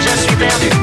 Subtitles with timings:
[0.00, 0.79] je suis perdu.